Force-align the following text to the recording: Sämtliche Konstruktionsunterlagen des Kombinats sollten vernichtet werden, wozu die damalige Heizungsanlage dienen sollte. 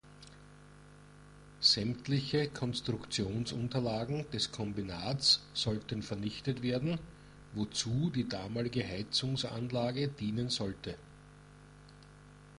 Sämtliche 1.59 2.47
Konstruktionsunterlagen 2.49 4.25
des 4.31 4.51
Kombinats 4.51 5.43
sollten 5.53 6.01
vernichtet 6.01 6.63
werden, 6.63 6.97
wozu 7.53 8.09
die 8.09 8.27
damalige 8.27 8.83
Heizungsanlage 8.83 10.07
dienen 10.07 10.49
sollte. 10.49 10.97